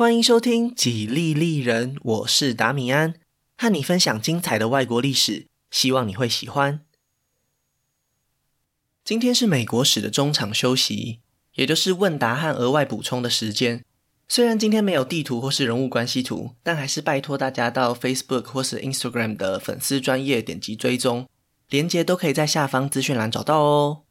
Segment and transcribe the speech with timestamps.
[0.00, 3.16] 欢迎收听《几利利人》，我是达米安，
[3.58, 6.80] 和你分享精彩的外国历史，希望你会喜欢。
[9.04, 11.20] 今天是美国史的中场休息，
[11.56, 13.84] 也就是问答和额外补充的时间。
[14.26, 21.28] 虽然今天没有地图或是人物关系图，但还是拜托大家到 Facebook 或是 Instagram 的粉丝专页点击追踪，
[21.68, 24.04] 连接都可以在下方资讯栏找到哦。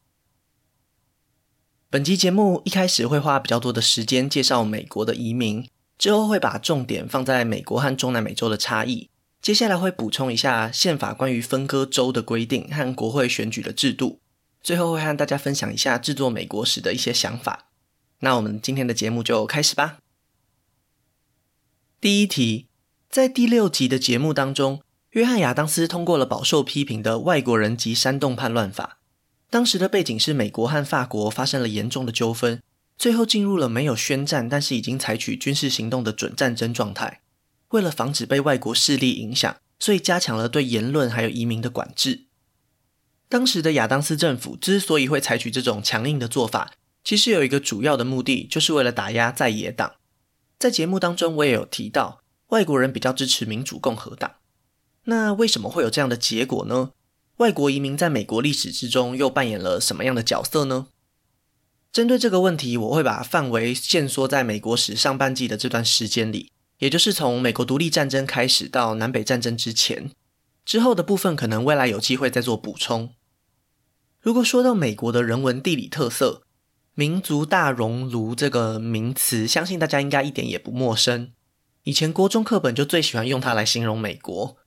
[1.90, 5.68] 本集节目一开始会花比较多的时间介绍美国的移民。
[6.00, 9.10] 之后会把重点放在美国和中南美洲的差异。
[9.42, 14.20] 接下来会补充一下宪法关于分割州的规定和国会选举的制度。
[14.62, 17.68] 最后会和大家分享一下制作美国史的一些想法。
[18.20, 20.00] 那我们今天的节目就开始吧。
[22.02, 22.68] 第一题，
[23.10, 24.82] 在第六集的节目当中，
[25.12, 29.00] 约翰亚当斯通过了饱受批评的外国人及煽动叛乱法。
[29.50, 32.62] 当时的背景是美国和法国发生了严重的纠纷。
[33.00, 37.22] 最后进入了没有宣战，但是已经采取军事行动的准战争状态。
[37.70, 42.26] 为了防止被外国势力影响，所以加强了对言论还有移民的管制。
[43.30, 49.94] 当时的亚当斯政府之所以会采取这种强硬的做法，其实有一个主要的目的，就是为了打压在野党。
[50.58, 54.34] 在节目当中，我也有提到，外国人比较支持民主共和党。
[55.06, 56.92] 那为什么会有这样的结果呢？
[57.38, 60.88] 外国移民在美国历史之中又扮演了什么样的角色呢？
[61.92, 70.12] 针对这个问题，我会把范围限缩在美国史上半季的这段时间里，也就是从美国独立战争开始到南北战争之前，
[70.64, 73.10] 之后的部分可能未来有机会再做补充。
[74.22, 76.44] 如果说到美国的人文地理特色，
[76.94, 81.32] 民族大熔炉这个名词，相信大家应该一点也不陌生。
[81.84, 84.58] 以前国中课本就最喜欢用它来形容美国。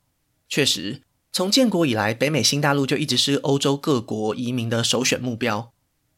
[0.49, 5.73] 确实，从建国以来，北美新大陆就一直是欧洲各国移民的首选目标。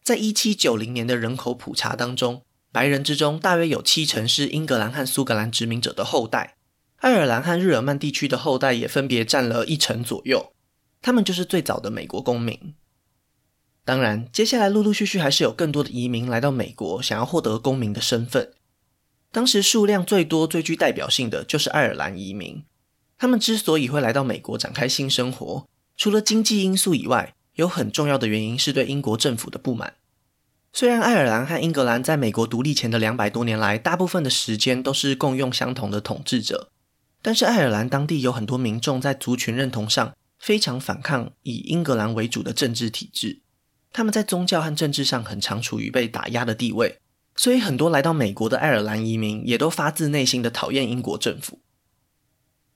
[0.04, 6.56] 在一七九零年的人口普查当中，白人之中大约有七成是英格兰和苏格兰殖民者的后代，
[6.96, 10.52] 爱尔兰和日耳曼地区的后代也分别占了一成左右。
[11.00, 12.74] 他们就是最早的美国公民。
[13.86, 18.52] 当然，接下来陆陆续续还是有更多的移民来到美国，想要获得公民的身份。
[19.32, 22.62] 当时数量最多、最具代表性的就是爱尔兰移民。
[23.16, 29.94] 他们之所以会来到美国展开新生活，除了经济因素以外，有很重要的原因是对英国政府的不满。
[30.76, 36.72] 虽然爱尔兰和英格兰在美国独立前的两百多年来，大部分的时间都是共用相同的统治者，
[37.22, 43.40] 但是爱尔兰当地有很多民众在族群认同上非常反抗以英格兰为主的政治体制，
[43.92, 46.98] 他们在宗教和政治上很常处于被打压的地位，
[47.36, 51.60] 所以很多来到美国的爱尔兰移民也都发自内心的讨厌英国政府。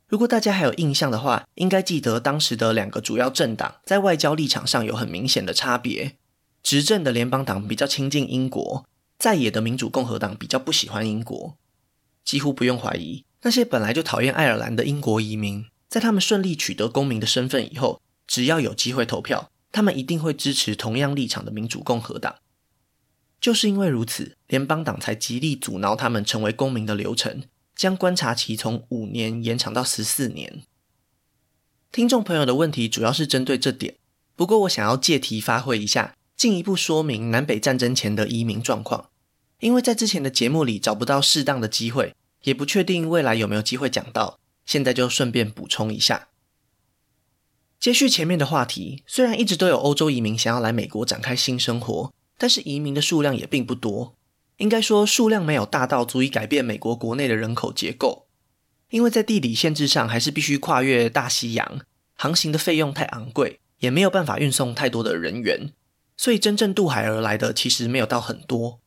[0.07, 6.15] 如果大家还有印象的话，应该记得当时的两个主要政党在外交立场上有很明显的差别。
[6.63, 8.87] 执政的联邦党比较亲近英国，
[9.19, 11.57] 在野的民主共和党比较不喜欢英国。
[12.25, 22.37] 几乎不用怀疑，那些本来就讨厌爱尔兰的英国移民，在他们顺利取得公民的身份以后，只要有机会投票，他们一定会支持同样立场的民主共和党。
[23.41, 27.45] 就是因为如此，联邦党才极力阻挠他们成为公民的流程。
[27.75, 30.65] 将观察期从五年延长到十四年。
[31.93, 33.95] 听众朋友的问题主要是针对这点，
[34.35, 39.11] 不过我想要借题发挥一下，进一步说明南北战争前的移民状况。
[39.59, 46.29] 因为在之前的节目里找不到适当的机会，也不确定未来有没有机会讲到，现在就顺便补充一下。
[47.81, 54.15] 接续前面的话题，虽然一直都有欧洲移民想要来美国展开新生活，但是移民的数量也并不多。
[54.59, 58.29] 应该说，数量没有大到足以改变美国国内的人口结构，
[58.91, 61.81] 因为在地理限制上，还是必须跨越大西洋，
[62.15, 65.73] 航行的费用太昂贵，也没有办法运送太多的人员，
[66.19, 68.81] 所以真正渡海而来的其实没有到很多。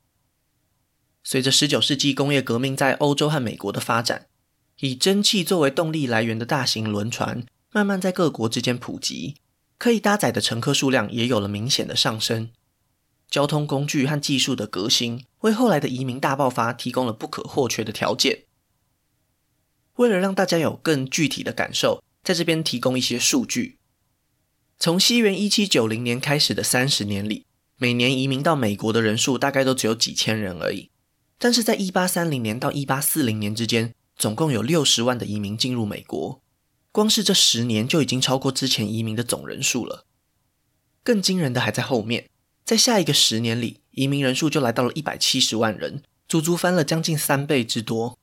[1.23, 4.27] 随着十九世纪工业革命在欧洲和美国的发展，
[4.81, 9.37] 以蒸汽作为动力来源的大型轮船慢慢在各国之间普及，
[9.77, 12.49] 可以搭载的乘客数量也有了明显的上升。
[13.29, 18.43] 交通工具和技术的革新，为后来的移民大爆发提供了不可或缺的条件。
[19.95, 23.77] 为了让大家有更具体的感受，在这边提供一些数据：
[24.81, 27.45] 从西元一七九零年开始的三十年里，
[27.77, 30.89] 每年移民到美国的人数大概都只有几千人而已。
[31.37, 36.41] 但是在一八三零年到一八四零年之间，总共有六十万的移民进入美国，
[36.91, 40.07] 光是这十年就已经超过之前移民的总人数了。
[41.03, 42.27] 更惊人的还在后面。
[42.65, 48.17] 在下一个十年里，移民人数就来到了一百七十万人，足足翻了将近三倍之多。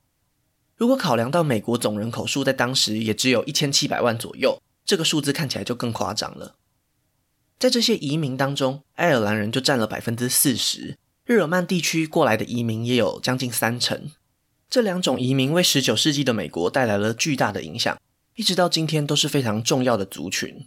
[0.75, 6.55] 如果考量到美国总人口数在当时也只有一千七百万左右，这个数字看起来就更夸张了。
[7.59, 14.09] 在这些移民当中，爱尔兰人就占了百分之四十，日耳曼地区过来的移民也有将近三成。
[14.67, 18.01] 这两种移民为十九世纪的美国带来了巨大的影响，
[18.33, 20.65] 一直到今天都是非常重要的族群。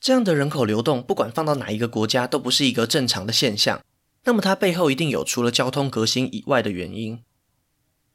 [0.00, 3.80] 这样的人口流动，不管放到哪一个国家，都不是一个正常的现象。
[4.24, 7.22] 那么它背后一定有除了交通革新以外的原因。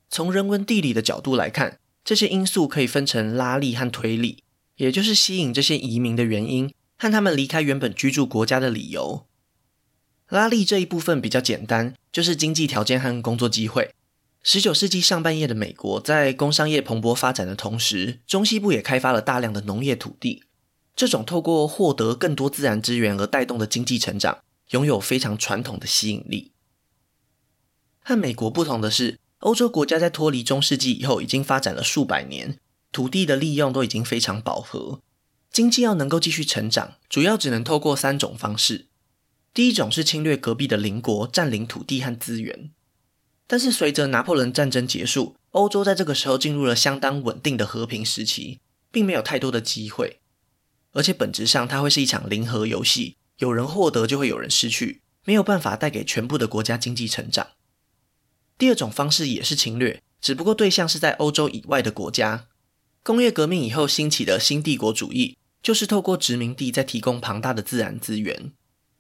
[0.09, 4.44] 从人文地理的角度来看，这些因素可以分成拉力和推力，
[4.75, 9.25] 也就是吸引这些移民的原因和他们离开原本居住国家的理由。
[10.29, 13.94] 拉力这一部分比较简单，就是经济条件和工作机会。
[14.41, 20.44] 十九世纪上半叶的美国，在工商业蓬勃发展的同时，中西部也开发了大量的农业土地。
[20.95, 24.39] 这种透过获得更多自然资源而带动的经济成长，
[24.71, 26.51] 拥有非常传统的吸引力。
[28.03, 32.57] 和美国不同的是，欧洲国家在脱离中世纪以后，已经发展了数百年，
[32.94, 35.01] 土地的利用都已经非常饱和，
[35.51, 38.88] 经济要能够继续成长，主要只能透过三种方式。
[39.54, 42.72] 第一种是侵略隔壁的邻国，占领土地和资源。
[43.45, 48.62] 但是随着拿破仑战争结束，欧洲在这个时候进入了相当稳定的和平时期，
[48.94, 50.22] 并没有太多的机会。
[50.94, 57.48] 而且本质上，它会是一场零和游戏，有人获得就会有人失去，没有办法带给全部的国家经济成长。
[58.57, 62.45] 第二种方式也是侵略，只不过对象是在欧洲以外的国家。
[63.03, 68.51] 工业革命以后兴起的新帝国主义，就是透过殖民地在提供庞大的自然资源。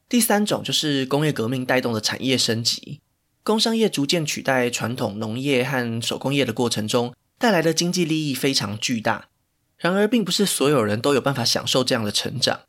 [0.09, 2.99] 第三种就是工业革命带动的产业升级，
[3.43, 9.29] 工商业逐渐取代传统农业和手工业的过程中，带来的经济利益非常巨大。
[9.77, 12.61] 然而，并不是所有人都有办法享受这样的成长，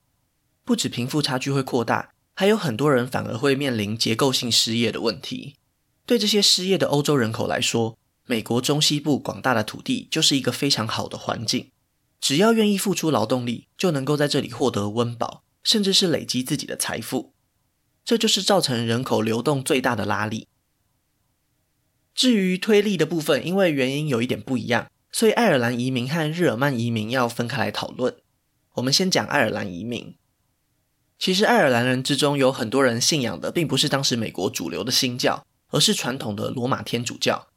[0.64, 5.56] 不止贫富差距会扩大，还有很多人反而会面临结构性失业的问题。
[6.06, 11.70] 对这些失业的欧洲人口来说，美国中西部广大的土地就是一个非常好的环境，
[12.20, 17.32] 只要愿意付出劳动力，就能够在这里获得温饱，甚至是累积自己的财富。
[18.04, 20.48] 这就是造成人口流动最大的拉力。
[22.14, 28.14] 至于推力的部分，因为原因有一点不一样，所以爱尔兰移民和日耳曼移民要分开来讨论。
[28.74, 30.14] 我们先讲爱尔兰移民。
[31.18, 37.48] 其实爱尔兰人之中有很多人信仰的并不是当时美国主流的新教，而是传统的罗马天主教，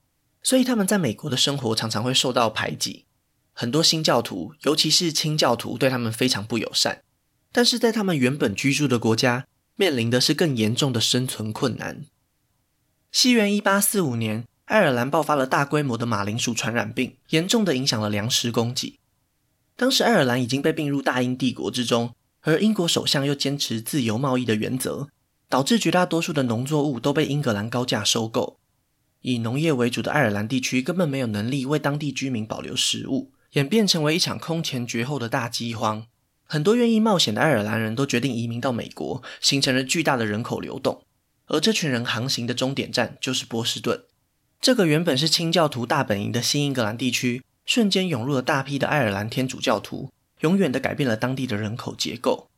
[0.42, 3.06] 所以他们在美国的生活常常会受到排挤。
[3.54, 7.04] 很多新教徒，尤其是清教徒，对他们非常不友善。
[7.52, 12.06] 但是在他们原本居住的国家，面临的是更严重的生存困难。
[13.12, 19.00] 西元一八四五年，爱尔兰爆发了大规模的马铃薯传染病，严重的影响了粮食供给。
[19.76, 25.10] 当时爱尔兰已经被并入大英帝国之中，而英国首相又坚持自由贸易的原则，
[25.50, 28.58] 导致绝大多数的农作物都被英格兰高价收购。
[29.22, 36.06] 以农业为主的爱尔兰地区根本没有能力为当地居民保留食物，演变成为一场空前绝后的大饥荒。
[36.46, 41.04] 很多愿意冒险的爱尔兰人都决定移民到美国，形成了巨大的人口流动。
[41.48, 44.04] 而这群人航行的终点站就是波士顿。
[44.62, 50.12] 这个原本是清教徒大本营的新英格兰地区，瞬间涌入了大批的爱尔兰天主教徒，
[50.42, 52.50] 永远的改变了当地的人口结构。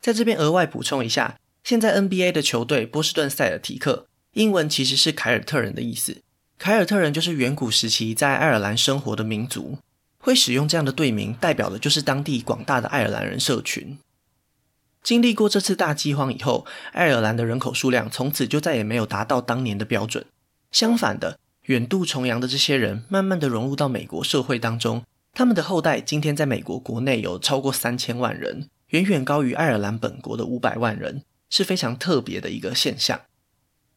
[0.00, 6.22] 在这边额外补充一下，现在 NBA 的球队波士顿塞尔提克，英文其实是凯尔特人的意思。
[6.58, 9.78] 凯尔特人就是远古时期在爱尔兰生活的民族。
[10.22, 13.96] 会使用这样的队名，代表的就是当地广大的爱尔兰人社群。
[15.02, 20.26] 经历过这次大饥荒以后，爱尔兰的人口数量从此就再也没有达到当年的标准。
[20.70, 25.02] 相反的，远渡重洋的这些人，慢慢的融入到美国社会当中。
[25.32, 33.22] 他们的后代今天在美国国内有超过三千万人，远远高于爱尔兰本国的五百万人，是非常特别的一个现象。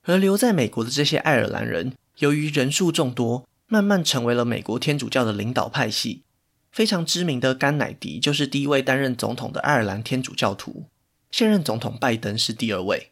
[0.04, 6.24] 而留在美国的这些爱尔兰人，由于人数众多，慢慢成为了美国天主教的领导派系，
[6.72, 10.86] 非常知名的甘乃迪就是第一位担任总统的爱尔兰天主教徒，
[11.32, 13.12] 现任总统拜登是第二位。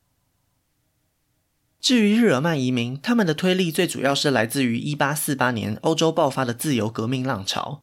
[1.80, 7.82] 至于日耳曼移民，他们的推力最主要是来自于一八四八年欧洲爆发的自由革命浪潮。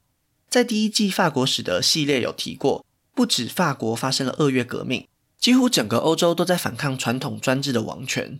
[0.48, 2.86] 在第一季法国史的系列有提过，
[3.18, 5.08] 不止法国发生了二月革命，
[5.40, 8.38] 几乎整个欧洲都在反抗传统专制的王权。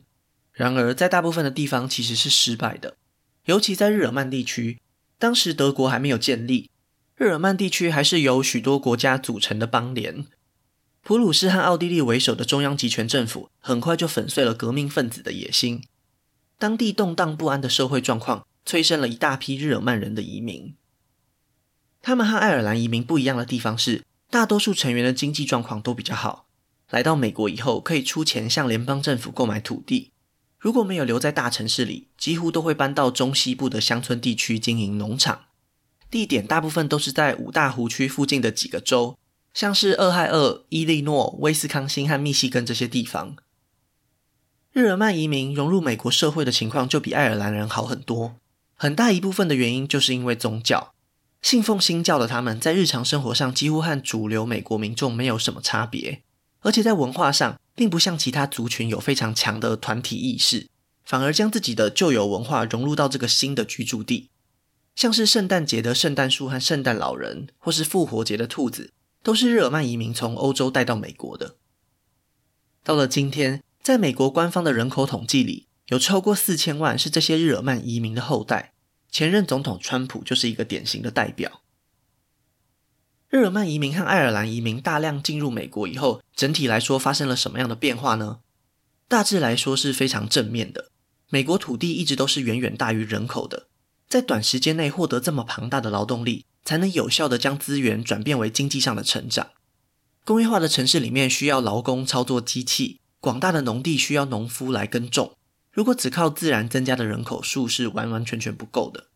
[0.52, 2.96] 然而，在大部分的地方其实是失败的。
[3.46, 4.78] 尤其在日耳曼地区，
[5.18, 6.70] 当时德国还没有建立，
[7.16, 10.24] 日耳曼地区还是由许多国家组成的邦联。
[11.02, 15.82] 普鲁士和奥地利为首的中央集权政府很快就粉碎了革命分子的野心。
[16.56, 20.76] 当地动荡不安的社会状况催生了一大批日耳曼人的移民。
[22.00, 26.46] 他们和爱尔兰移民不一样的地方是，大多数成员的经济状况都比较好，
[26.90, 30.12] 来到美国以后可以出钱向联邦政府购买土地。
[30.58, 35.46] 如果没有留在大城市里，几乎都会搬到中西部的乡村地区经营农场。
[36.10, 39.16] 地点大部分都是在五大湖区附近的几个州，
[39.54, 43.36] 像是俄亥俄、伊利诺、威斯康星和密西根这些地方。
[44.72, 48.36] 日耳曼移民融入美国社会的情况就比爱尔兰人好很多。
[48.74, 50.92] 很大一部分的原因就是因为宗教，
[51.40, 56.22] 信奉新教的他们在日常生活上几乎和主流美国民众没有什么差别，
[56.60, 60.68] 而且在文化上并不像其他族群有非常强的团体意识，
[61.04, 64.30] 反而将自己的旧有文化融入到这个新的居住地。
[64.96, 68.92] 像是圣诞节的圣诞树和圣诞老人，或是复活节的兔子，
[69.22, 71.54] 都是日耳曼移民从欧洲带到美国的。
[72.82, 78.72] 到了今天，在美国官方的人口统计里，有超过四千万是这些日耳曼移民的后代，
[79.10, 81.62] 前任总统川普就是一个典型的代表。
[83.30, 88.40] 日耳曼移民和爱尔兰移民大量进入美国以后，整体来说发生了什么样的变化呢？
[89.06, 90.90] 大致来说是非常正面的。
[91.28, 93.68] 美国土地一直都是远远大于人口的，
[94.08, 99.48] 在短时间内获得这么庞大的劳动力，才能有效地将资源转变为经济上的成长。
[100.24, 105.37] 工业化的城市里面需要劳工操作机器，广大的农地需要农夫来耕种。
[105.78, 109.06] 如果只靠自然增加的人口数是完完全全不够的，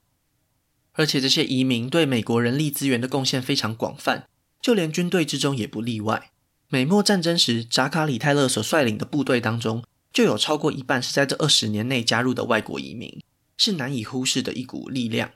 [0.93, 4.29] 而且这些移民对美国人力资源的贡献非常广泛，
[4.61, 6.31] 就连军队之中也不例外。
[6.69, 13.21] 美墨战争时，扎卡里泰勒所率领的部队当中，就有超过一半是在这二十年内加入的外国移民，
[13.57, 15.33] 是难以忽视的一股力量。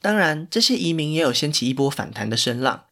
[0.00, 2.84] 当然，这些移民也有掀起一波反弹的声浪，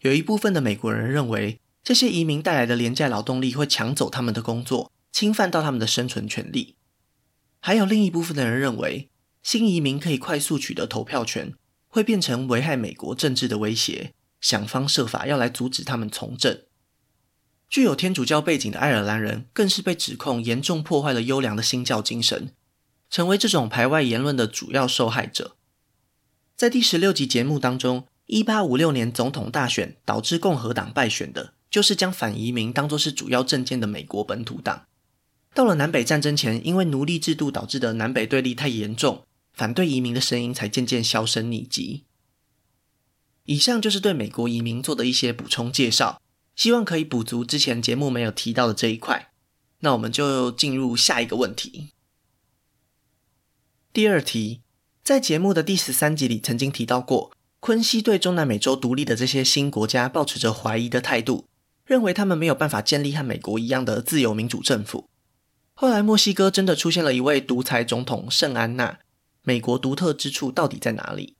[0.00, 4.92] 有一部分的美国人认为，这些移民带来的廉价劳动力会抢走他们的工作。
[5.16, 6.76] 侵犯到他们的生存权利，
[7.60, 9.08] 还有另一部分的人认为，
[9.42, 11.54] 新移民可以快速取得投票权，
[11.88, 16.60] 会变成危害美国政治的威胁，想方设法要来阻止他们从政。
[17.70, 22.52] 具有天主教背景的爱尔兰人更是被指控严重破坏了优良的新教精神，
[23.08, 25.56] 成为这种排外言论的主要受害者。
[26.54, 34.84] 在第十六集节目当中，一八五六年总统大选导致共和党败选的，就是将反移民当作是主要政见的美国本土党。
[35.56, 42.04] 到了南北战争前，因为奴隶制度导致的南北对立太严重，反对移民的声音才渐渐销声匿迹。
[43.44, 46.20] 以上就是对美国移民做的一些补充介绍，
[46.54, 49.32] 希望可以补足之前节目没有提到的这一块。
[49.80, 51.88] 那我们就进入下一个问题。
[53.94, 54.60] 第二题，
[55.02, 61.46] 在节目的第十三集里曾经提到过，昆西对中南美洲独立的这些新国家抱持着怀疑的态度，
[61.86, 65.08] 认为他们没有办法建立和美国一样的自由民主政府。
[65.78, 68.98] 后来，墨西哥真的出现了一位独裁总统圣安娜。
[69.42, 71.36] 美国独特之处到底在哪里？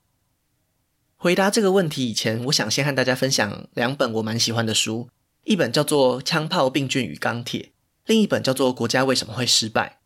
[1.16, 5.08] 回答这个问题以前，我想先和大家分享两本我蛮喜欢的书，
[5.44, 7.62] 一本叫做《枪炮、病菌与钢铁》，
[8.04, 10.00] 另一本叫做《国家为什么会失败》。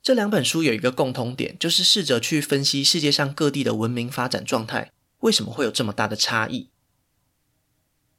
[0.00, 6.70] 这两本书有一个共通点，就是试着去分析世界上各地的文明发展状态，为什么会有这么大的差异。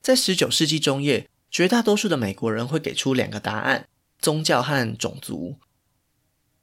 [0.02, 3.88] 在十九世纪中叶，绝大多数的美国人会给出两个答案。
[4.20, 5.58] 宗教和种族，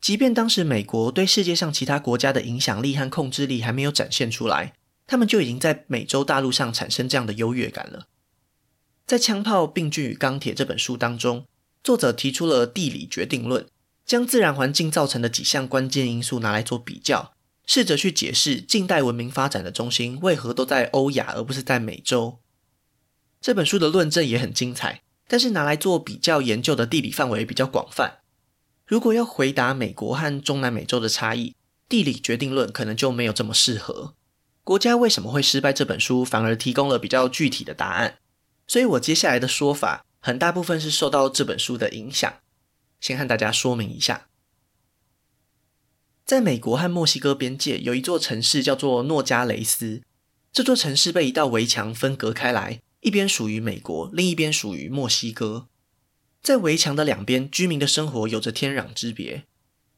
[0.01, 4.75] 即便当时美国对世界上其他国家的影响力和控制力还没有展现出来，
[5.07, 8.09] 他们就已经在美洲大陆上产生这样的优越感了。
[9.07, 11.47] 在《枪炮、病菌与钢铁》这本书当中，
[11.85, 13.67] 作者提出了地理决定论，
[14.07, 17.33] 将自然环境造成的几项关键因素拿来做比较，
[17.67, 22.39] 试着去解释近代文明发展的中心为何都在欧亚而不是在美洲。
[23.41, 25.03] 这本书的论证也很精彩。
[25.33, 28.19] 但是拿来做比较研究的地理范围比较广泛。
[28.85, 31.57] 如果要回答美国和中南美洲的差异，
[31.89, 34.15] 地理决定论可能就没有这么适合。
[34.63, 35.73] 国家为什么会失败？
[35.73, 38.19] 这本书反而提供了比较具体的答案。
[38.67, 42.31] 所以我接下来的说法很大部分是受到这本书的影响。
[43.01, 44.27] 先和大家说明一下，
[46.27, 50.03] 在美国和墨西哥边界有一座城市叫做诺加雷斯，
[50.53, 52.83] 这座城市被一道围墙分隔开来。
[53.03, 55.69] 一边属于美国，另一边属于墨西哥。
[56.41, 59.45] 在围墙的两边，居民的生活有着天壤之别。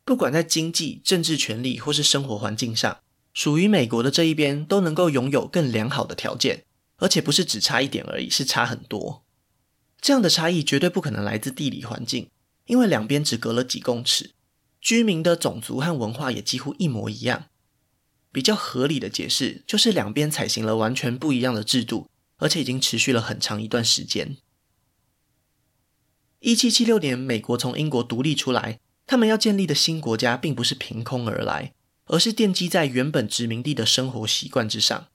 [0.07, 3.01] 不管在经济、政治权利或是生活环境上，
[3.35, 6.65] 属于美国的这一边都能够拥有更良好的条件，
[6.97, 9.25] 而且不是只差一点而已，是差很多。
[10.01, 12.31] 这样的差异绝对不可能来自地理环境，
[12.65, 14.31] 因为两边只隔了几公尺，
[14.81, 17.47] 居民的种族和文化也几乎一模一样。
[18.33, 22.09] 比较合理的解释就是两边采行了完全不一样的制度。
[22.39, 24.37] 而且已经持续了很长一段时间。
[26.41, 31.73] 一七七六年，美国从英国独立出来，他们要建立的新国家并不是凭空而来，
[32.05, 35.09] 而是奠基在原本殖民地的生活习惯之上。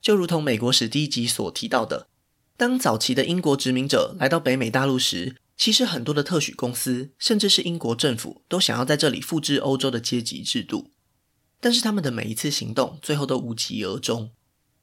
[0.00, 2.08] 就如同美国史第一集所提到的，
[2.56, 10.90] 当早期的英国殖民者来到北美大陆时，其实很多的特许公司，甚至是英国政府，都想要在这里复制欧洲的阶级制度，
[11.60, 14.30] 但是他们的每一次行动，最后都无疾而终。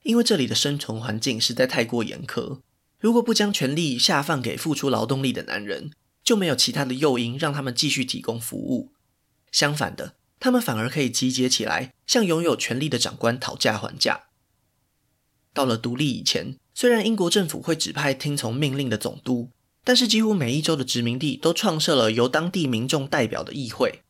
[0.04, 2.60] 因为这里的生存环境实在太过严苛，
[3.00, 5.92] 如果不将权力下放给付出劳动力的男人，
[6.24, 8.92] 就没有其他的诱因让他们继续提供服务。
[9.52, 14.26] 相反的，他们反而可以集结起来，向拥有权力的长官讨价还价。
[15.54, 19.50] 到了独立以前，虽然英国政府会指派听从命令的总督，
[19.84, 24.02] 但是几乎每一州的殖民地都创设了由当地民众代表的议会。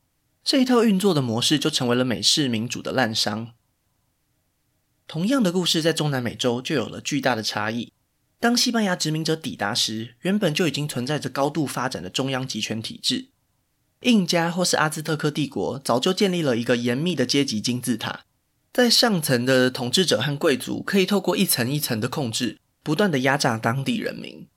[0.43, 3.49] 这一套运作的模式就成为了美式民主的滥觞。
[5.07, 7.91] 同样的故事在中南美洲就有了巨大的差异。
[8.39, 13.29] 当西班牙殖民者抵达时，原本就已经存在着高度发展的中央集权体制。
[14.01, 18.25] 印加或是阿兹特克帝国早就建立了一个严密的阶级金字塔，
[18.73, 24.47] 在上层的统治者和贵族可以透过一层一层的控制，不断的压榨当地人民。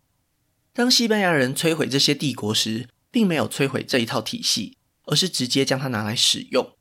[0.72, 6.72] 当西班牙人摧毁这些帝国时，并没有摧毁这一套体系，而是直接将它拿来使用。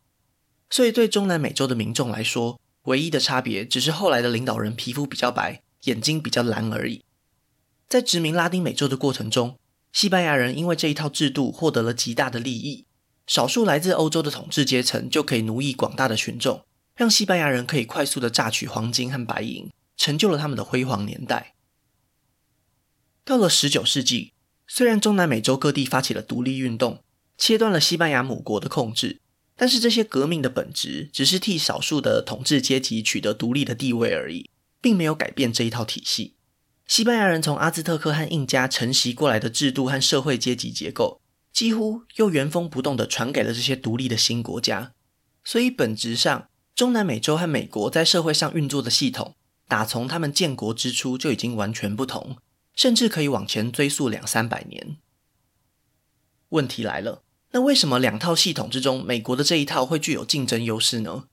[0.71, 5.61] 所以，对中南美洲的民众来说，唯一的差别只是后来的领导人皮肤比较白。
[5.85, 7.03] 眼睛比较蓝而已。
[7.87, 9.59] 在殖民拉丁美洲的过程中，
[9.93, 12.87] 西班牙人因为这一套制度获得了极大的利益。
[13.27, 16.65] 少数来自欧洲的统治阶层就可以奴役广大的群众，
[16.95, 21.53] 让西班牙人可以快速的榨取黄金和白银，成就了他们的辉煌年代。
[23.23, 24.33] 到了十九世纪，
[24.65, 27.03] 虽然中南美洲各地发起了独立运动，
[27.37, 29.19] 切断了西班牙母国的控制，
[29.55, 34.49] 但是这些革命的本质只是替少数的统治阶级取得独立的地位而已。
[34.85, 36.35] 并没有改变这一套体系。
[36.85, 41.19] 西班牙人从阿兹特克和印加承袭过来的制度和社会阶级结构，
[41.51, 44.93] 几乎又原封不动地传给了这些独立的新国家。
[45.43, 49.35] 所以本质上，中南美洲和美国在社会上运作的系统，
[49.67, 52.37] 打从他们建国之初就已经完全不同，
[52.75, 54.97] 甚至可以往前追溯两三百年。
[56.49, 57.23] 问题来了，
[57.55, 61.23] 那为什么两套系统之中，美国的这一套会具有竞争优势呢？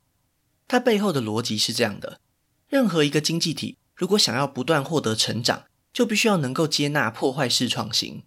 [0.68, 2.20] 它背后的逻辑是这样的。
[2.68, 8.22] 任何一个经济体，如果想要不断获得成长，就必须要能够接纳破坏式创新。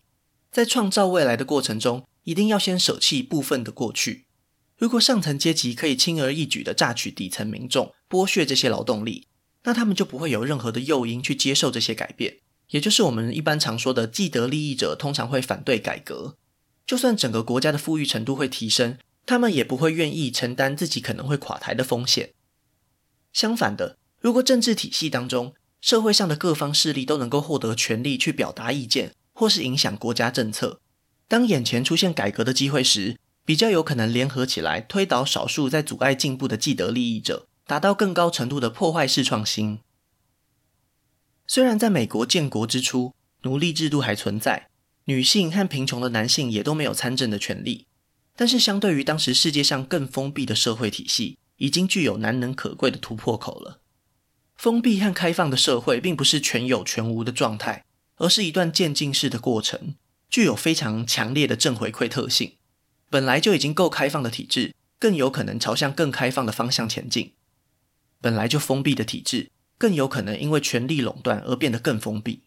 [0.52, 4.26] 在创造未来的过程中，一定要先舍弃部分的过去。
[4.78, 9.30] 如果上层阶级可以轻而易举地榨取底层民众，剥削这些劳动力，
[9.64, 12.40] 那他们就不会有任何的诱因去接受这些改变。
[12.72, 16.36] 也就是我们一般常说的既得利益者，通常会反对改革。
[16.86, 22.34] 就算整个国家的富裕程度会提升，他们也不会愿意承担自己可能会垮台的风险。
[23.34, 23.98] 相反的。
[24.22, 30.80] 如果政治体系当中，社会上的各方势力都能够获得权力去表达意见，或是影响国家政策，
[31.28, 39.78] 当眼前出现改革的机会时，比较有可能联合起来推倒少数在阻碍进步的既得利益者，达到更高程度的破坏式创新。
[41.46, 44.70] 虽然在美国建国之初，奴隶制度还存在，
[45.06, 47.86] 女性和贫穷的男性也都没有参政的权利，
[48.36, 53.80] 但是相对于当时世界上更封闭的社会体系，已经具有难能可贵的突破口了。
[54.56, 59.94] 封闭和开放的社会并不是全有全无的状态，而是一段渐进式的过程，
[60.30, 62.54] 具有非常强烈的正回馈特性。
[63.12, 67.34] 本来就已经够开放的体制，更有可能朝向更开放的方向前进；
[68.20, 72.42] 本来就封闭的体制，更有可能因为权力垄断而变得更封闭。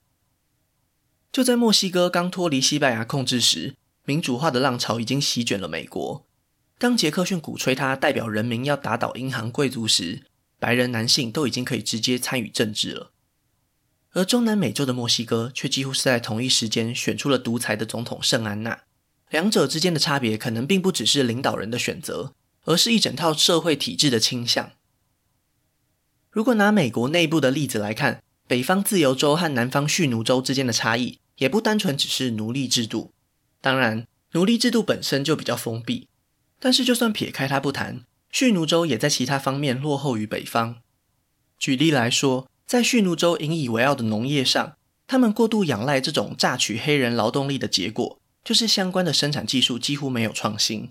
[1.39, 6.27] 就在墨西哥刚脱离西班牙控制时，民主化的浪潮已经席卷了美国。
[6.79, 10.25] 当杰克逊鼓吹他代表人民要打倒银行贵族时，
[10.59, 13.13] 白人男性都已经可以直接参与政治了，
[14.15, 18.81] 而中南美洲的墨西哥却几乎是在同一时间选出了独裁的总统圣安娜。
[19.31, 24.73] 两者之间的差别可能并不只是领导人的选择，而是一整套社会体制的倾向。
[26.33, 33.13] 如果拿美国内部的例子来看，北方自由州和南方蓄奴州之间的差异，也不单纯只是奴隶制度。
[33.61, 36.07] 当然，奴隶制度本身就比较封闭，
[36.61, 38.03] 但是就算撇开它不谈。
[38.31, 40.77] 蓄奴州也在其他方面落后于北方。
[41.59, 50.91] 举例来说，在蓄奴州引以为傲的农业上，他们过度仰赖这种榨取黑人劳动力的结果，就是相关的生产技术几乎没有创新。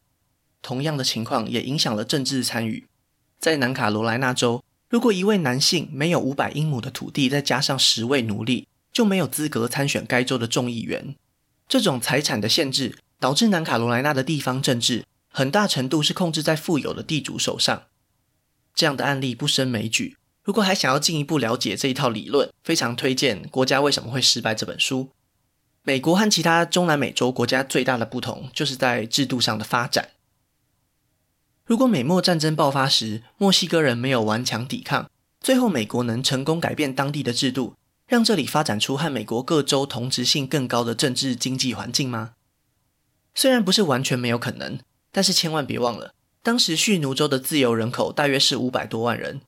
[0.64, 2.88] 同样的情况也影响了政治参与。
[3.40, 11.14] 在南卡罗来纳州，如果一位男性没有五百英亩的土地，再加上十位奴隶，就没有资格参选该州的众议员。
[11.68, 15.06] 这种财产的限制，导致南卡罗来纳的地方政治。
[15.30, 17.84] 很大程度是控制在富有的地主手上，
[18.74, 20.18] 这样的案例不胜枚举。
[20.42, 25.12] 如果还想要进一步了解这一套理论，非常推荐《国家为什么会失败》这本书。
[25.84, 30.10] 美国和其他中南美洲国家最大的不同，就是在制度上的发展。
[31.68, 35.08] 如果美墨战争爆发时，墨西哥人没有顽强抵抗，
[35.40, 37.76] 最后美国能成功改变当地的制度，
[38.08, 42.32] 让这里发展出和美国各州同质性更高的政治经济环境吗？
[43.36, 44.80] 虽然不是完全没有可能。
[45.10, 49.42] 但是千万别忘了，当时蓄奴州的自由人口大约是五百多万人，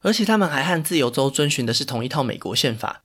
[0.00, 3.02] 而且他们还和自由州遵循的是同一套美国宪法，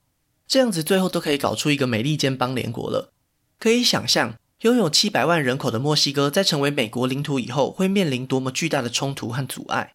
[0.47, 3.13] 这样子最后都可以搞出一个美利坚邦联国了。
[3.59, 9.93] 可以想象，拥有七百万人口的墨西哥在成为美国领土以后，会面临多么巨大的冲突和阻碍。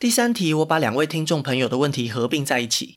[0.00, 2.96] 第三题，我把两位听众朋友的问题合并在一起。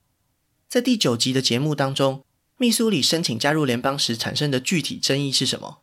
[0.69, 2.23] 在第九集的节目当中，
[2.57, 5.79] 密苏里申请加入联邦时产生的具体争议是什么？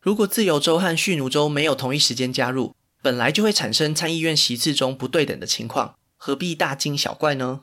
[0.00, 7.60] 如果自由州和蓄奴州没有同一时间加入，本来就会产生参议院席次中不对等的情况，何必大惊小怪呢？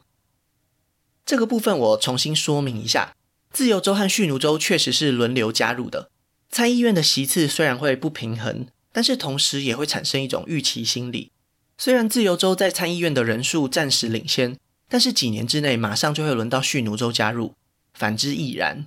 [1.26, 3.14] 这个部分我重新说明一下：
[3.52, 6.10] 自由州和蓄奴州确实是轮流加入的，
[6.50, 11.34] 参议院的席次虽然会不平衡，但是同时也会产生一种预期心理。
[11.78, 14.58] 虽然自由州在参议院的人数暂时领先，
[14.88, 17.54] 但是几年之内马上就会轮到蓄奴州加入，
[17.94, 18.86] 反之亦然。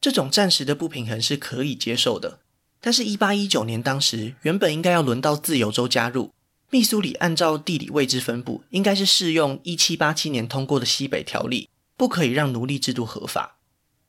[0.00, 2.40] 这种暂时的不平衡是可以接受的。
[2.80, 6.32] 但是，一八一九年当时原本应该要轮到自由州加入，
[6.70, 13.58] 密苏里按照地理位置分布，应该是适用一七八七年通过的西北条例，不可以让奴隶制度合法。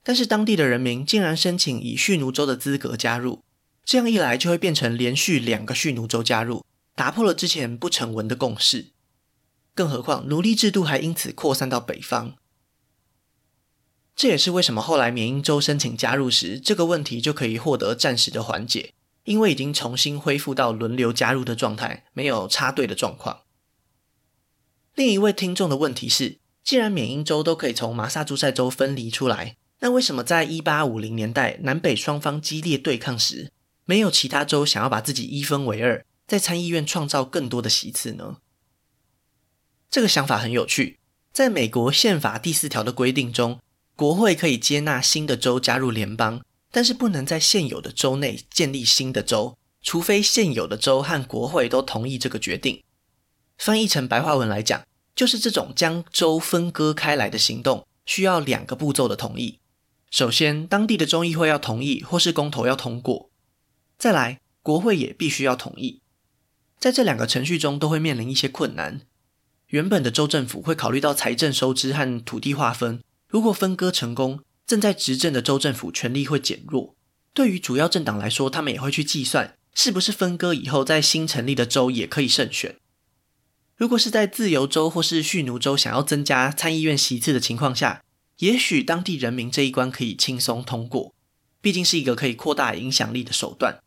[0.02, 3.42] 但是当地的人民竟然申请以蓄奴州的资格加入，
[3.84, 8.92] 这样一来就会变成连续两个蓄奴州加入，打破了之前不成文的共识。
[9.74, 12.36] 更何况奴隶制度还因此扩散到北方。
[14.14, 23.40] 这也是为什么后来缅因州申请加入时，这个问题就可以获得暂时的缓解，因为已经重新恢复到轮流加入的状态，没有插队的状况。
[24.94, 33.50] 另一位听众的问题是：既然缅因州都可以从马萨诸塞州分离出来，那为什么在一八五零年代南北双方激烈对抗时，
[33.84, 38.38] 没有其他州想要把自己一分为二，在参议院创造更多的席次呢？
[39.90, 40.98] 这个想法很有趣，
[41.32, 43.60] 在美国宪法第四条的规定中。
[43.96, 52.82] 国会可以接纳新的州加入联邦，但是不能在现有的州内建立新的州，除非现有的州和国会都同意这个决定。
[53.56, 54.84] 翻译成白话文来讲，
[55.14, 59.60] 就是这种将州分割开来的行动，需要两个步骤的同意。
[60.10, 63.30] 首先，当地的州议会要同意，或是公投要通过；
[63.96, 66.00] 再来，国会也必须要同意。
[66.84, 69.00] 在这两个程序中，都会面临一些困难。
[69.68, 73.00] 原本的州政府会考虑到财政收支和土地划分。
[73.26, 76.94] 如果分割成功，正在执政的州政府权力会减弱。
[77.32, 82.76] 对于主要政党来说，他们也会去计算，是不是分割以后在新成立的州也可以胜选。
[83.78, 88.02] 如果是在自由州或是蓄奴州想要增加参议院席次的情况下，
[88.40, 91.14] 也许当地人民这一关可以轻松通过，
[91.62, 93.78] 毕竟是一个可以扩大影响力的手段。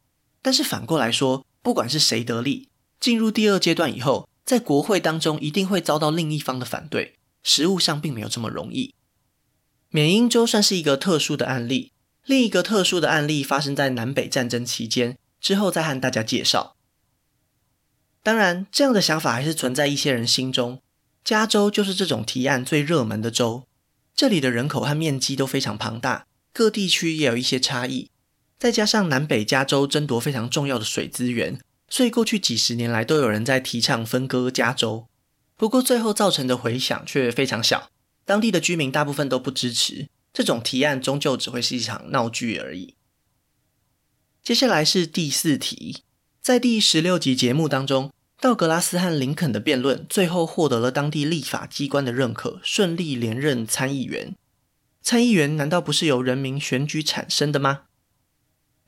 [0.42, 2.67] 但是反过来说，不管是谁得利，
[3.00, 8.94] 进入第二阶段以后，在国会当中一定会遭到另一方的反对，实务上并没有这么容易。
[9.90, 11.92] 缅因州算是一个特殊的案例，
[12.26, 16.76] 另一个特殊的案例发生在南北战争期间，之后再和大家介绍。
[18.24, 20.82] 当然，这样的想法还是存在一些人心中。
[21.24, 23.64] 加州就是这种提案最热门的州，
[24.16, 28.10] 这里的人口和面积都非常庞大，各地区也有一些差异，
[28.58, 35.08] 再加上南北加州争夺非常重要的水资源，所以过去几十年来都有人在提倡分割加州。
[35.56, 37.90] 不过最后造成的回响却非常小。
[38.26, 42.96] 当地的居民大部分都不支持这种提案，终究只会是一场闹剧而已。
[44.44, 46.04] 接下来是第四题，
[46.42, 54.36] 在第十六集节目当中，道格拉斯和林肯的辩论最后获得了当地立法机关的认可，顺利连任参议员。
[55.02, 57.84] 参议员难道不是由人民选举产生的吗？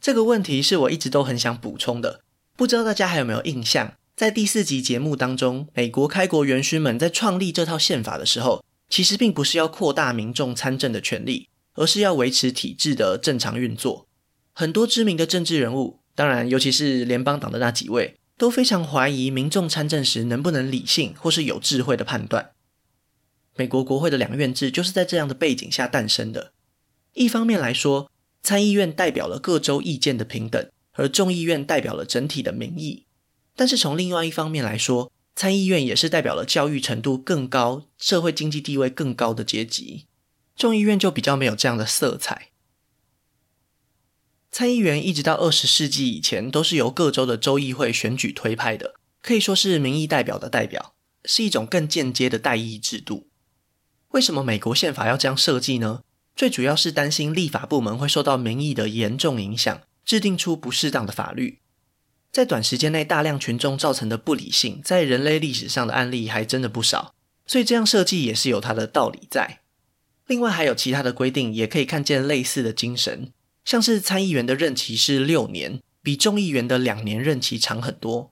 [0.02, 2.22] 这个问题是我一直都很想补充的，
[2.60, 3.94] 不知道大家还有没有印象？
[4.18, 8.66] 在第四集节目当中，美国开国元勋们在创立这套宪法的时候。
[8.90, 14.08] 其实并不是要扩大民众参政的权利，而是要维持体制的正常运作。
[14.52, 22.50] 很多知名的政治人物，当然尤其是联邦党的那几位，都非常怀疑民众参政时能不能理性或是有智慧的判断。
[23.56, 26.52] 美国国会的两院制就是在这样的背景下诞生的。
[27.14, 28.12] 一方面来说，
[28.44, 30.70] 参议院代表了各州意见的平等，
[31.00, 33.06] 而众议院代表了整体的民意。
[33.56, 40.06] 但是从另外一方面来说，参议院也是代表了教育程度更高、社会经济地位更高的阶级，
[40.58, 42.50] 众议院就比较没有这样的色彩。
[44.52, 53.30] 参议员一直到二十世纪以前都是由各州的州议会选举推派的，可以说是民意代表的代表，是一种更间接的代议制度。
[54.10, 56.02] 为什么美国宪法要这样设计呢？
[56.36, 61.60] 最主要是担心立法部门会受到民意的严重影响，制定出不适当的法律。
[62.32, 67.14] 在短时间内大量群众造成的不理性，在人类历史上的案例还真的不少，
[67.46, 69.60] 所以这样设计也是有它的道理在。
[70.26, 73.32] 另外还有其他的规定，也可以看见类似的精神，
[73.64, 78.32] 像是参议员的任期是六年，比众议员的两年任期长很多，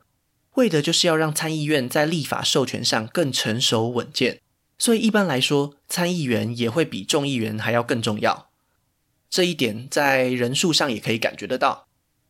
[0.55, 4.41] 为的就是要让参议院在立法授权上更成熟稳健。
[4.79, 8.46] 所以一般来说，参议员也会比众议员还要更重要。
[9.29, 11.87] 这一点在人数上也可以感觉得到。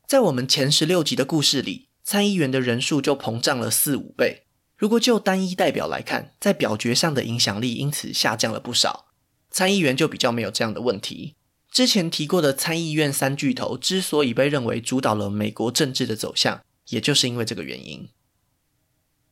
[0.07, 4.43] 在我们前十六集的故事里，参议员的人数就膨胀了四五倍。
[4.77, 9.07] 如果就单一代表来看，在表决上的影响力因此下降了不少。
[9.49, 11.35] 参议员就比较没有这样的问题。
[11.71, 18.07] 之前提过的参议院三巨头之所以被认为主导了美国政治的走向，也就是因为这个原因。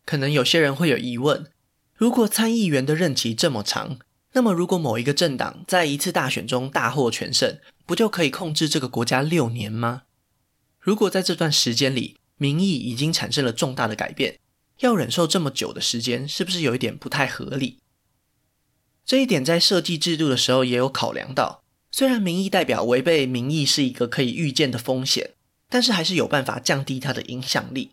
[0.04, 1.50] 可能有些人会有疑问：
[1.96, 4.00] 如果参议员的任期这么长，
[4.36, 10.04] 那么如果某一个政党在一次大选中大获全胜，不就可以控制这个国家六年吗？
[10.78, 14.38] 如果在这段时间里，民意已经产生了重大的改变，
[14.80, 17.80] 要忍受这么久的时间，是不是有一点不太合理？
[19.06, 21.64] 这一点在设计制度的时候也有考量到。
[21.90, 25.32] 虽然民意代表违背民意是一个可以预见的风险，
[25.70, 27.92] 但是还是有办法降低它的影响力。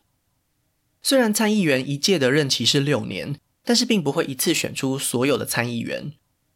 [1.01, 6.13] 虽然参议员一届的任期是六年，但是并不会一次选出所有的参议员，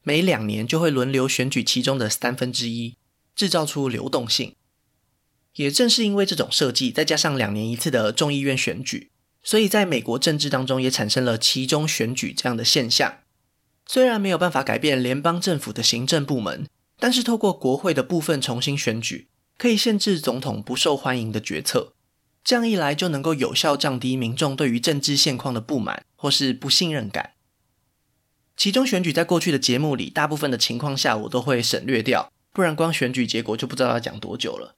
[0.09, 2.95] 每两年就会轮流选举其中的三分之一，
[3.35, 4.55] 制造出流动性。
[5.57, 9.11] 也正是因为这种设计，再加上两年一次的众议院选举，
[9.43, 13.19] 所以在美国政治当中也产生了期中选举这样的现象。
[13.85, 16.69] 虽然没有办法改变联邦政府的行政部门，
[17.01, 19.27] 但是透过国会的部分重新选举，
[19.59, 21.95] 可以限制总统不受欢迎的决策。
[22.45, 27.33] 这样一来，就能够有效降低民众对于政治现况的不满或是不信任感。
[28.57, 34.75] 其中选举在过去的节目里，大部分的情况下我都会省略掉，不然光选举结果就不知道要讲多久了。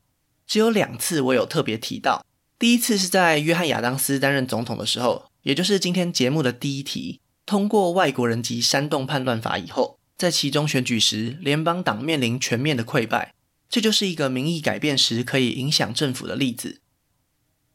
[0.46, 2.24] 只有两次我有特别提到，
[2.58, 13.34] 第一次是在约翰亚当斯担任总统的时候，也就是今天节目的第一题，通过外国人及煽动叛乱法以后，在其中选举时，联邦党面临全面的溃败，
[13.68, 16.80] 这就是一个民意改变时可以影响政府的例子。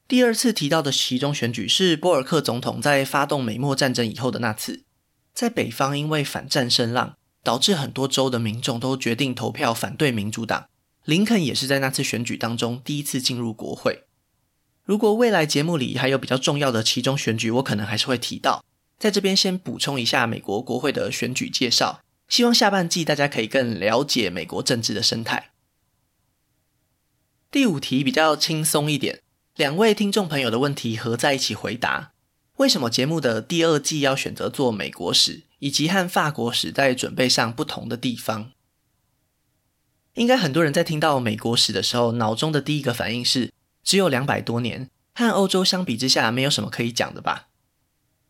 [0.06, 4.84] 第二次提到的其中选举是波尔克总统在发动美墨战争以后的那次，
[5.34, 10.70] 在北方因为反战声浪，导致很多州的民众都决定投票反对民主党。
[11.06, 14.04] 林肯也是在那次选举当中第一次进入国会。
[14.86, 18.64] 如果未来节目里还有比较重要的其中选举，我可能还是会提到。
[18.98, 25.52] 在这边先补充一下美国国会的选举介绍，希望下半季大家可以更了解美国政治的生态。
[27.52, 29.22] 第五题比较轻松一点，
[29.56, 32.13] 两位听众朋友的问题合在一起回答。
[32.58, 38.52] 为什么节目的第二季要选择做美国史，以及和法国史在准备上不同的地方？
[40.14, 43.52] 应该很多人在听到美国史的时候，脑中的第一个反应是
[43.84, 47.48] 只有两百多年，和欧洲相比之下，没有什么可以讲的吧？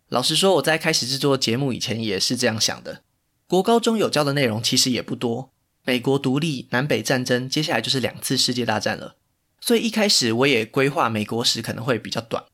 [0.08, 3.04] 老实说，我在开始制作节目以前也是这样想的。
[3.46, 5.52] 国高中有教的内容其实也不多，
[5.84, 9.18] 美国独立、南北战争，接下来就是两次世界大战了。
[9.60, 12.46] 所以一开始我也规划美国史可能会比较短。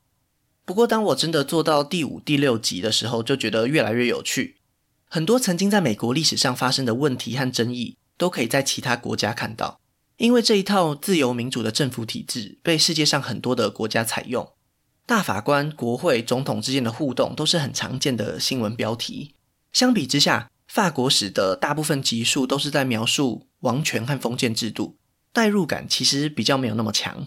[0.70, 4.58] 不过当我真的做到第五、第六集的时候，就觉得越来越有趣。
[5.06, 7.98] 很多曾经在美国历史上发生的问题和争议。
[8.20, 9.80] 都可以在其他国家看到，
[10.18, 14.52] 因为这一套自由民主的政府体制被世界上很多的国家采用。
[15.08, 19.34] 大法官、国会、总统之间的互动都是很常见的新闻标题。
[19.72, 24.98] 相比之下，法国史的大部分集数都是在描述王权和封建制度，
[25.34, 27.26] 代入感其实比较没有那么强。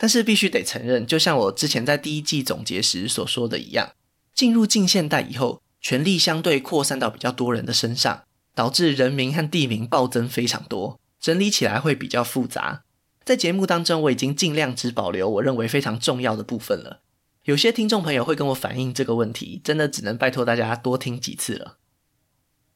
[0.00, 3.92] 但是必须得承认，就像我之前在第一季总结时所说的一样，
[4.34, 8.22] 进入近现代以后，权力相对扩散到比较多人的身上。
[8.52, 12.82] 导致人名和地名暴增非常多，整理起来会比较复杂。
[13.24, 17.00] 在节目当中，我已经尽量只保留我认为非常重要的部分了。
[17.44, 21.78] 有些听众朋友会跟我反映这个问题，真的只能拜托大家多听几次了。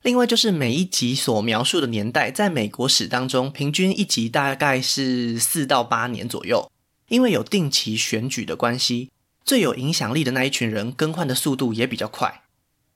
[0.02, 6.70] 另外，就是每一集所描述的年代，在美国史当中，平均一集大概是四到八年左右。
[7.14, 9.12] 因为有定期选举的关系，
[9.44, 12.42] 最有影响力的那一群人更换的速度也比较快。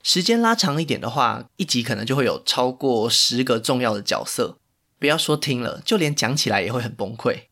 [0.03, 4.59] 时间拉长一点的话，一集可能就会有超过十个重要的角色。
[4.99, 7.43] 不要说听了，就连讲起来也会很崩溃。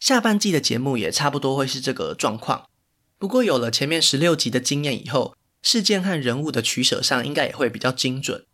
[0.00, 2.68] 下半季的节目也差不多会是这个状况。
[3.16, 8.44] 不过有了前面十六集的经验以后，事件和人物的取舍上应该也会比较精准。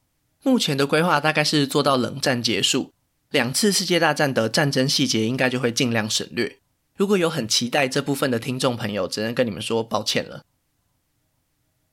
[0.42, 2.92] 目前的规划大概是做到冷战结束，
[3.30, 6.58] 两次世界大战的战争细节应该就会尽量省略。
[6.98, 10.42] 如果有很期待这部分的听众朋友，只能跟你们说抱歉了。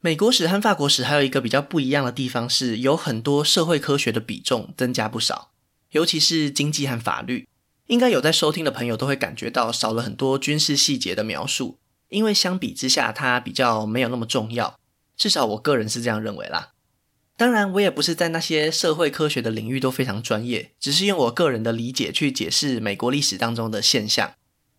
[0.02, 5.52] 美国史和法国史还有一个比较不一样的地方是，有很多社会科学的比重增加不少，
[5.92, 7.48] 尤其是经济和法律。
[7.86, 11.78] 应该有在收听的朋友都会感觉到少了很多军事细节的描述，
[12.10, 14.80] 因为相比之下，它比较没有那么重要。
[15.16, 16.72] 至少我个人是这样认为啦。
[17.38, 24.34] 当然，我也不是在那些社会科学的领域都非常专业，只是用我个人的理解去解释美国历史当中的现象。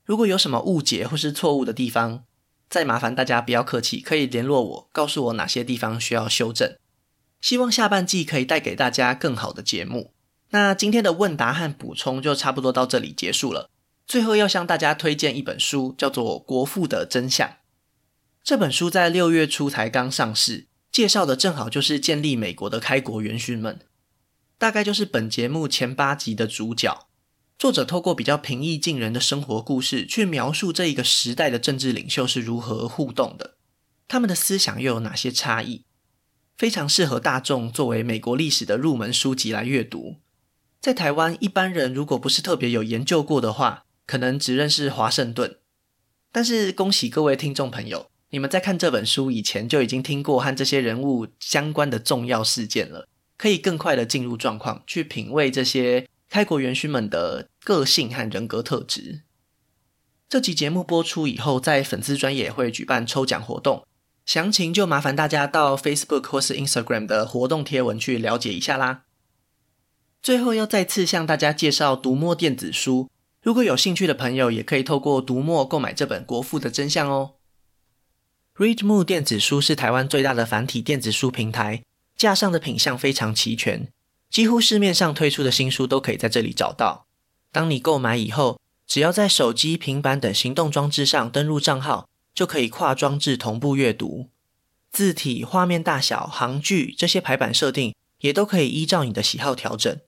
[0.06, 2.24] 如果有什么误解或是错误的地方，
[2.70, 6.76] 再麻烦大家不要客气，可以联络我，告诉我哪些地方需要修正。
[7.40, 10.12] 希望下半季可以带给大家更好的节目。
[10.50, 13.68] 那今天的问答和补充就差不多到这里结束了。
[14.06, 17.48] 最后要向大家推荐一本书，叫做《国父的真相》。
[18.44, 23.80] 这本书在六月初才刚上市，介绍的正好就是建立美国的开国元勋们，
[24.56, 27.08] 大概就是本节目前八集的主角。
[27.58, 33.54] 作者透过比较平易近人的生活故事，去描述这一个时代的政治领袖是如何互动的，
[34.06, 35.86] 他们的思想又有哪些差异，
[36.58, 40.16] 非常适合大众作为美国历史的入门书籍来阅读。
[40.82, 45.56] 在台湾，一般人如果不是特别有研究过的话，可能只认识华盛顿。
[46.30, 56.06] 但是恭喜各位听众朋友，你们在看这本书以前就已经听过和这些人物相关的重要事件了，可以更快的进入状况，去品味这些。
[56.28, 59.22] 开国元勋们的个性和人格特质。
[60.28, 63.86] 这集节目播出以后，在粉丝专业会举办抽奖活动，
[64.24, 69.04] 详情就麻烦大家到 Facebook 或是 Instagram 的活动贴文去了解一下啦。
[70.20, 73.08] 最后要再次向大家介绍读墨电子书，
[73.40, 77.34] 如果有兴趣的朋友，也可以透过读墨购买这本《国父的真相》哦。
[78.56, 81.84] Readmoo 电子书是台湾最大的繁体电子书平台，
[82.16, 83.92] 架上的品相非常齐全。
[84.30, 87.06] 几乎市面上推出的新书都可以在这里找到。
[87.52, 94.28] 当你购买以后，只要在手机、平板等行动装置上登录账号，就可以跨装置同步阅读。
[94.92, 99.98] 字体、画面大小、行距这些排版设定也都可以依照你的喜好调整。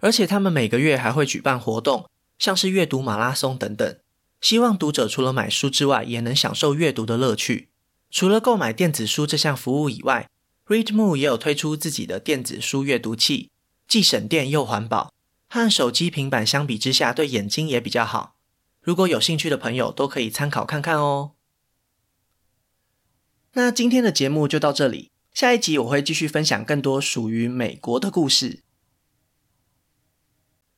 [0.00, 3.96] 而且他们每个月还会举办活动，像是阅读马拉松等等，
[4.40, 7.70] 希望读者除了买书之外，也能享受阅读的乐趣。
[8.10, 10.28] 除了购买电子书这项服务以外
[10.66, 13.50] ，Readmoo 也有推出自己的电子书阅读器。
[13.86, 15.12] 既省电又环保，
[15.48, 18.36] 和手机、平板相比之下，对眼睛也比较好。
[18.80, 21.32] 如果有兴趣的朋友，都可以参考看看哦。
[23.52, 28.62] 那今天的节目就到这里，下一集我会继续分享更多属于美国的故事。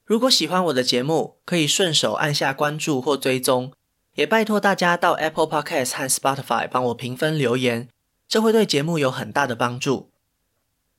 [0.05, 3.73] 如果喜欢我的节目，可以顺手按下关注或追踪，
[4.15, 7.89] 也拜托大家到 Apple Podcast 和 Spotify 帮我评分留言，
[8.29, 10.13] 这会对节目有很大的帮助。